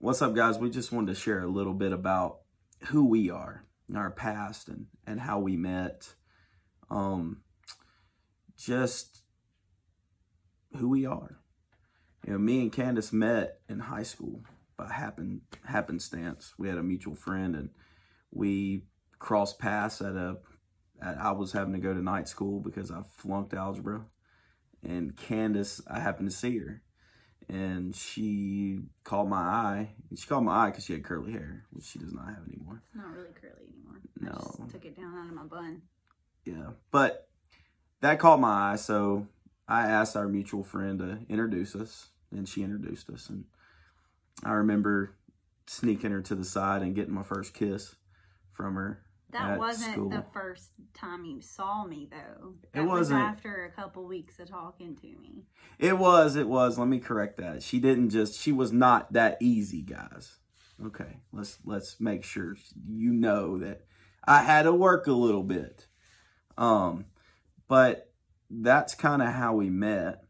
[0.00, 0.58] What's up, guys?
[0.58, 2.42] We just wanted to share a little bit about
[2.84, 6.14] who we are, our past, and and how we met.
[6.88, 7.38] Um,
[8.56, 9.22] just
[10.76, 11.40] who we are.
[12.24, 14.44] You know, me and Candace met in high school
[14.76, 16.54] by happen happenstance.
[16.56, 17.70] We had a mutual friend, and
[18.30, 18.84] we
[19.18, 20.36] crossed paths at a.
[21.02, 24.06] At, I was having to go to night school because I flunked algebra,
[24.80, 26.82] and Candace, I happened to see her,
[27.48, 29.90] and she called my eye.
[30.16, 32.82] She called my eye because she had curly hair, which she does not have anymore.
[32.86, 34.00] It's not really curly anymore.
[34.20, 34.32] I No.
[34.32, 35.82] just took it down out of my bun.
[36.44, 37.28] Yeah, but
[38.00, 39.26] that caught my eye, so
[39.66, 43.28] I asked our mutual friend to introduce us, and she introduced us.
[43.28, 43.44] And
[44.44, 45.14] I remember
[45.66, 47.96] sneaking her to the side and getting my first kiss
[48.52, 49.02] from her.
[49.30, 50.08] That at wasn't school.
[50.08, 52.54] the first time you saw me, though.
[52.72, 53.20] It That was wasn't.
[53.20, 55.44] after a couple weeks of talking to me.
[55.78, 56.78] It was, it was.
[56.78, 57.62] Let me correct that.
[57.62, 58.40] She didn't just.
[58.40, 60.36] She was not that easy, guys.
[60.84, 62.56] Okay, let's let's make sure
[62.88, 63.84] you know that
[64.24, 65.86] I had to work a little bit.
[66.56, 67.06] Um,
[67.68, 68.10] but
[68.48, 70.24] that's kind of how we met,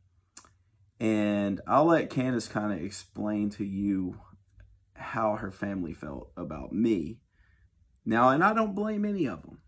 [0.99, 4.17] and I'll let Candace kind of explain to you
[4.95, 7.19] how her family felt about me.
[8.09, 9.59] Now, and I don't blame any of them,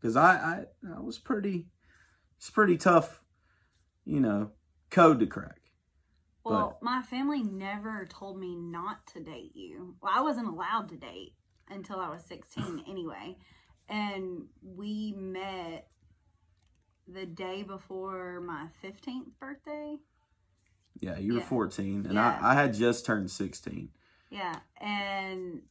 [0.00, 0.64] because I, I
[0.96, 1.68] I was pretty.
[2.36, 3.22] It's pretty tough
[4.04, 4.50] you know,
[4.90, 5.60] code to crack.
[6.44, 9.94] Well, my family never told me not to date you.
[10.02, 11.34] Well, I wasn't allowed to date
[11.70, 13.36] until I was 16 anyway.
[13.88, 15.86] And we met
[17.06, 19.98] the day before my 15th birthday.
[21.00, 21.46] Yeah, you were Yeah.
[21.46, 22.38] 14, and Yeah.
[22.42, 23.90] I, I had just turned 16.
[24.30, 24.58] Yeah.
[24.80, 25.62] And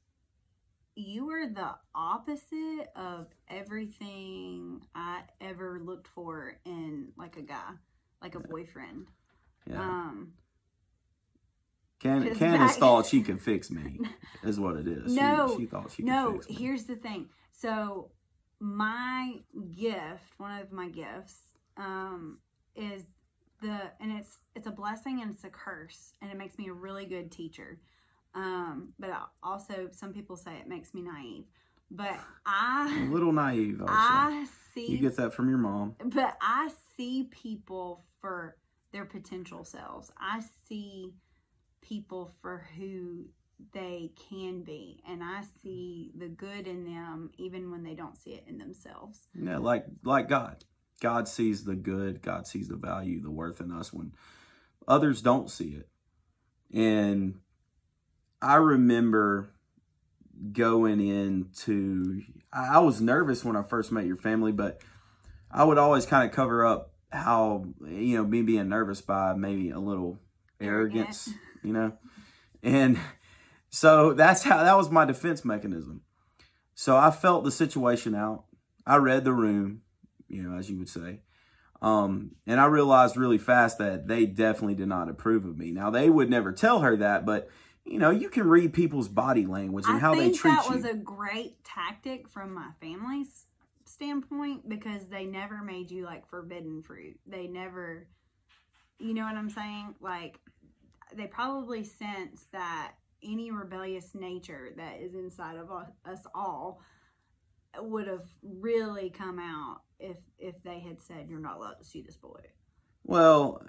[1.01, 7.71] you were the opposite of everything I ever looked for in like a guy,
[8.21, 9.07] like a boyfriend.
[9.69, 9.81] Yeah.
[9.81, 10.33] Um,
[11.99, 13.99] Can, Candace thought she could fix me,
[14.43, 15.13] is what it is.
[15.13, 16.55] No, she, she thought she could No, fix me.
[16.55, 17.29] here's the thing.
[17.51, 18.11] So
[18.59, 19.39] my
[19.75, 21.37] gift, one of my gifts,
[21.77, 22.39] um,
[22.75, 23.03] is
[23.61, 26.73] the and it's it's a blessing and it's a curse, and it makes me a
[26.73, 27.79] really good teacher.
[28.33, 31.45] Um, but I- also some people say it makes me naive.
[31.89, 33.85] But I a little naive, say.
[33.89, 35.95] I see You get that from your mom.
[36.05, 38.55] but I see people for
[38.93, 40.11] their potential selves.
[40.17, 41.13] I see
[41.81, 43.25] people for who
[43.73, 48.31] they can be, and I see the good in them even when they don't see
[48.31, 49.27] it in themselves.
[49.37, 50.63] Yeah, like like God.
[51.01, 52.21] God sees the good.
[52.21, 54.13] God sees the value, the worth in us when
[54.87, 55.89] others don't see it.
[56.73, 57.39] And
[58.41, 59.53] I remember
[60.51, 62.23] going into.
[62.51, 64.81] I was nervous when I first met your family, but
[65.51, 69.69] I would always kind of cover up how you know me being nervous by maybe
[69.69, 70.19] a little
[70.59, 71.29] arrogance,
[71.63, 71.93] you know,
[72.63, 72.97] and
[73.69, 76.01] so that's how that was my defense mechanism.
[76.75, 78.45] So I felt the situation out.
[78.85, 79.81] I read the room,
[80.27, 81.21] you know, as you would say.
[81.81, 85.71] Um, and I realized really fast that they definitely did not approve of me.
[85.71, 87.49] Now they would never tell her that, but
[87.85, 90.69] you know, you can read people's body language and I how they think treat that
[90.69, 90.75] you.
[90.75, 93.45] was a great tactic from my family's
[93.85, 97.19] standpoint because they never made you like forbidden fruit.
[97.25, 98.07] They never,
[98.99, 99.95] you know what I'm saying?
[99.99, 100.39] Like,
[101.15, 102.93] they probably sense that
[103.23, 106.81] any rebellious nature that is inside of us us all
[107.79, 112.01] would have really come out if if they had said you're not allowed to see
[112.01, 112.41] this boy.
[113.03, 113.61] Well,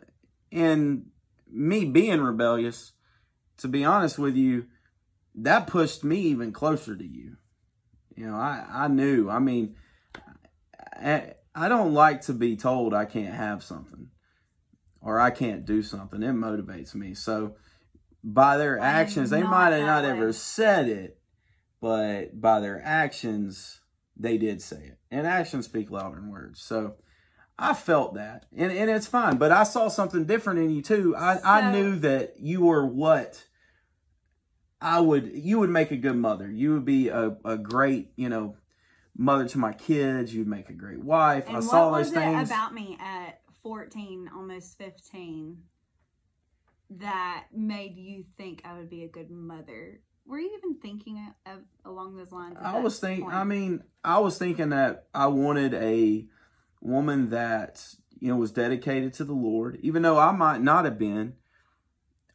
[0.50, 1.06] and
[1.50, 2.92] me being rebellious,
[3.58, 4.66] to be honest with you,
[5.34, 7.36] that pushed me even closer to you.
[8.16, 9.30] You know, I, I knew.
[9.30, 9.76] I mean,
[10.94, 14.08] I, I don't like to be told I can't have something
[15.00, 16.22] or I can't do something.
[16.22, 17.14] It motivates me.
[17.14, 17.56] So
[18.22, 20.10] by their I actions, they might have not way.
[20.10, 21.18] ever said it,
[21.80, 23.80] but by their actions,
[24.16, 24.98] they did say it.
[25.10, 26.60] And actions speak louder than words.
[26.60, 26.94] So
[27.58, 28.46] I felt that.
[28.56, 29.36] And, and it's fine.
[29.36, 31.14] But I saw something different in you too.
[31.16, 33.44] I, I knew that you were what
[34.80, 36.50] I would you would make a good mother.
[36.50, 38.56] You would be a, a great, you know,
[39.16, 40.34] mother to my kids.
[40.34, 41.48] You'd make a great wife.
[41.48, 42.48] I saw those things.
[42.48, 45.58] about me at 14, almost 15,
[46.90, 50.00] that made you think I would be a good mother?
[50.26, 52.56] Were you even thinking of, of- along those lines?
[52.60, 53.30] I was thinking.
[53.30, 56.26] I mean, I was thinking that I wanted a
[56.82, 57.86] woman that
[58.18, 61.34] you know was dedicated to the Lord, even though I might not have been.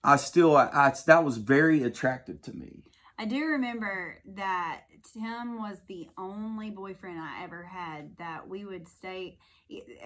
[0.04, 2.84] I still, I, I that was very attractive to me.
[3.20, 4.82] I do remember that
[5.14, 9.38] Tim was the only boyfriend I ever had that we would stay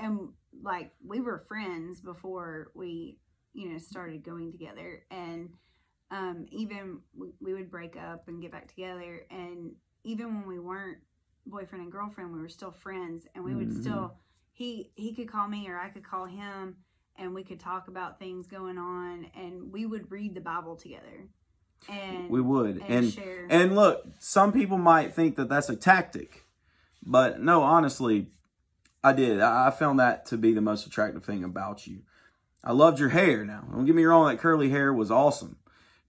[0.01, 0.29] and
[0.63, 3.19] like we were friends before we,
[3.53, 5.49] you know, started going together and
[6.09, 9.71] um, even we, we would break up and get back together, and
[10.03, 10.97] even when we weren't
[11.45, 13.81] boyfriend and girlfriend, we were still friends, and we would Mhm.
[13.81, 14.17] still
[14.51, 16.77] he he could call me or I could call him,
[17.17, 21.27] and we could talk about things going on, and we would read the Bible together,
[21.89, 22.77] and we would.
[22.77, 23.47] and, and share.
[23.49, 26.45] and look some people might think that that's a tactic
[27.03, 28.27] but no honestly
[29.03, 29.39] i did.
[29.39, 32.01] I I found that to be the most attractive thing about you.
[32.63, 33.63] I loved your hair now.
[33.71, 35.57] Don't get me wrong that curly hair was awesome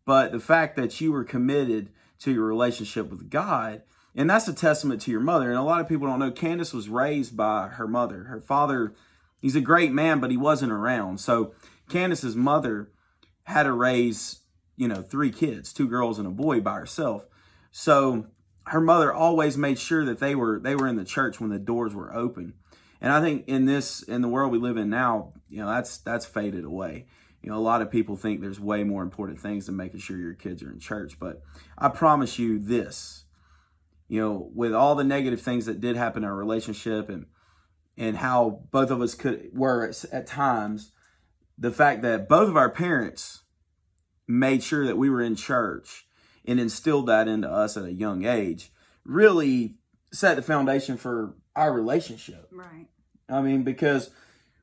[0.04, 3.82] but the fact that you were committed to your relationship with god
[4.14, 6.72] and that's a testament to your mother and a lot of people don't know candace
[6.72, 8.94] was raised by her mother her father
[9.40, 11.54] he's a great man but he wasn't around so
[11.88, 12.90] candace's mother
[13.44, 14.42] had to raise
[14.76, 17.26] you know, three kids, two girls and a boy by herself.
[17.70, 18.26] So
[18.66, 21.58] her mother always made sure that they were they were in the church when the
[21.58, 22.54] doors were open.
[23.00, 25.98] And I think in this in the world we live in now, you know, that's
[25.98, 27.06] that's faded away.
[27.42, 30.16] You know, a lot of people think there's way more important things than making sure
[30.16, 31.18] your kids are in church.
[31.18, 31.42] But
[31.76, 33.24] I promise you this,
[34.12, 37.24] you know, with all the negative things that did happen in our relationship and
[37.96, 40.92] and how both of us could were at, at times,
[41.56, 43.44] the fact that both of our parents
[44.28, 46.04] made sure that we were in church
[46.44, 48.70] and instilled that into us at a young age
[49.02, 49.76] really
[50.12, 52.48] set the foundation for our relationship.
[52.52, 52.88] right.
[53.30, 54.10] I mean, because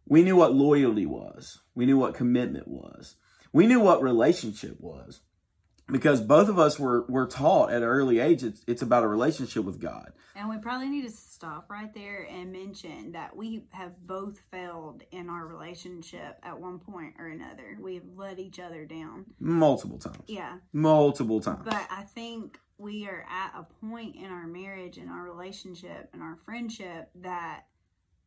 [0.05, 3.15] we knew what loyalty was, we knew what commitment was,
[3.51, 5.21] we knew what relationship was.
[5.91, 9.07] Because both of us were, were taught at an early age, it's, it's about a
[9.07, 10.13] relationship with God.
[10.35, 15.03] And we probably need to stop right there and mention that we have both failed
[15.11, 17.77] in our relationship at one point or another.
[17.79, 19.25] We have let each other down.
[19.39, 20.23] Multiple times.
[20.27, 20.57] Yeah.
[20.71, 21.63] Multiple times.
[21.65, 26.23] But I think we are at a point in our marriage and our relationship and
[26.23, 27.65] our friendship that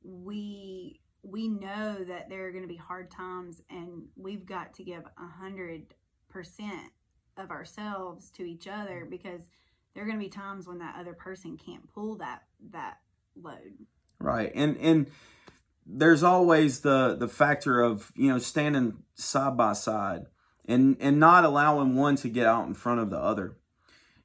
[0.02, 4.82] we we know that there are going to be hard times and we've got to
[4.82, 5.94] give a hundred
[6.28, 6.90] percent
[7.36, 9.10] of ourselves to each other mm.
[9.10, 9.48] because
[9.94, 12.98] there are going to be times when that other person can't pull that that
[13.36, 13.72] load
[14.22, 14.52] Right.
[14.54, 15.10] And and
[15.84, 20.26] there's always the the factor of, you know, standing side by side
[20.64, 23.56] and and not allowing one to get out in front of the other.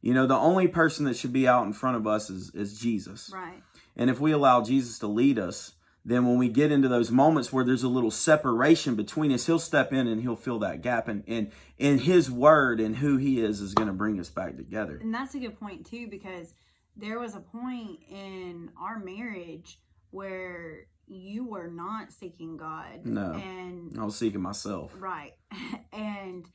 [0.02, 2.80] You know, the only person that should be out in front of us is is
[2.80, 3.32] Jesus.
[3.34, 3.62] right
[3.96, 5.74] And if we allow Jesus to lead us,
[6.08, 9.60] then when we get into those moments where there's a little separation between us, he'll
[9.60, 13.42] step in and he'll fill that gap and and, and his word and who he
[13.42, 14.98] is is going to bring us back together.
[15.02, 16.54] and that's a good point too because
[16.96, 19.78] there was a point in our marriage
[20.12, 23.34] where you were not seeking God No.
[23.34, 24.94] and I was seeking myself.
[25.00, 25.34] right
[25.94, 26.46] and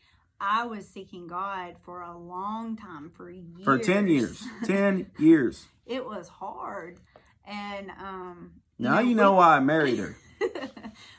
[0.40, 4.42] I was seeking God for a long time for years For 10 years.
[4.64, 5.66] 10 years.
[5.86, 6.98] it was hard
[7.46, 10.16] and um Now you know we- why I married her.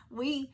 [0.10, 0.50] we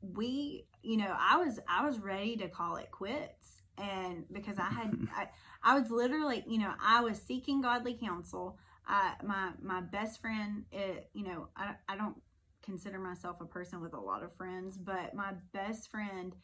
[0.00, 4.68] we you know i was i was ready to call it quits and because i
[4.68, 5.28] had I,
[5.62, 10.64] I was literally you know i was seeking godly counsel I, my my best friend
[10.72, 12.16] it, you know I, I don't
[12.62, 16.34] consider myself a person with a lot of friends but my best friend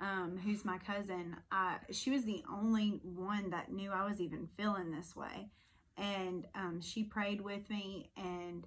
[0.00, 4.48] um, who's my cousin I, she was the only one that knew i was even
[4.56, 5.48] feeling this way
[5.96, 8.66] and um, she prayed with me and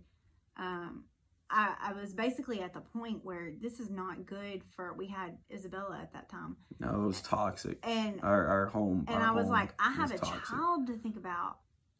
[0.57, 1.03] um,
[1.49, 5.37] I, I was basically at the point where this is not good for we had
[5.53, 7.77] isabella at that time No, it was toxic.
[7.83, 9.05] and Our our home.
[9.07, 10.45] and our I was home like, I have a toxic.
[10.45, 11.57] child to think about.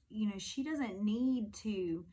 [0.09, 2.05] You know, she doesn't need to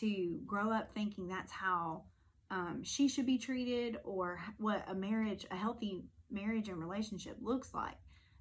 [0.00, 2.04] to grow up thinking that's how
[2.50, 7.72] um, she should be treated or what a marriage, a healthy marriage and relationship looks
[7.74, 7.96] like.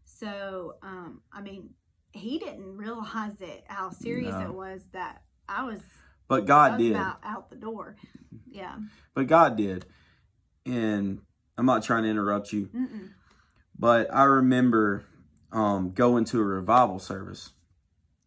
[0.06, 1.70] So, um, I mean,
[2.12, 4.42] he didn't realize it how serious No.
[4.48, 5.80] it was that I was,
[6.28, 6.92] But God did.
[6.92, 7.96] about out the door.
[8.50, 8.76] Yeah.
[9.14, 9.86] But God did.
[10.66, 11.20] And
[11.58, 13.10] I'm not trying to interrupt you, Mm-mm.
[13.78, 15.06] but I remember
[15.52, 17.52] um, going to a revival service.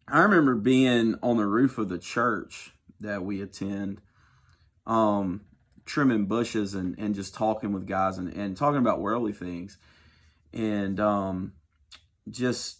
[0.07, 4.01] I remember being on the roof of the church that we attend,
[4.85, 5.41] um,
[5.85, 9.77] trimming bushes and, and just talking with guys and, and talking about worldly things.
[10.51, 11.53] And um,
[12.29, 12.79] just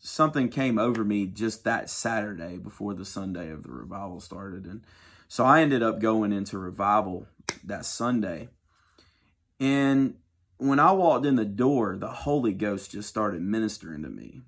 [0.00, 4.64] something came over me just that Saturday before the Sunday of the revival started.
[4.64, 4.82] And
[5.28, 7.26] so I ended up going into revival
[7.64, 8.48] that Sunday.
[9.60, 10.16] And
[10.56, 14.40] when I walked in the door, the Holy Ghost just started ministering to me.